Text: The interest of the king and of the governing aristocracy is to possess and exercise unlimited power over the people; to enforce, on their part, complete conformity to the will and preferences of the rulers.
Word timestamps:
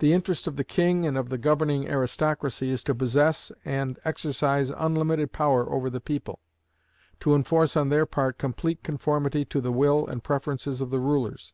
The 0.00 0.12
interest 0.12 0.48
of 0.48 0.56
the 0.56 0.64
king 0.64 1.06
and 1.06 1.16
of 1.16 1.28
the 1.28 1.38
governing 1.38 1.88
aristocracy 1.88 2.68
is 2.70 2.82
to 2.82 2.96
possess 2.96 3.52
and 3.64 3.96
exercise 4.04 4.70
unlimited 4.70 5.30
power 5.32 5.70
over 5.70 5.88
the 5.88 6.00
people; 6.00 6.40
to 7.20 7.32
enforce, 7.32 7.76
on 7.76 7.88
their 7.88 8.06
part, 8.06 8.38
complete 8.38 8.82
conformity 8.82 9.44
to 9.44 9.60
the 9.60 9.70
will 9.70 10.04
and 10.04 10.24
preferences 10.24 10.80
of 10.80 10.90
the 10.90 10.98
rulers. 10.98 11.52